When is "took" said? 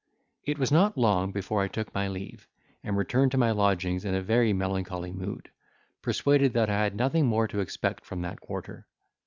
1.67-1.93